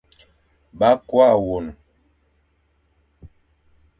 Ba 0.79 0.89
kôa 1.07 1.29
won. 1.47 1.65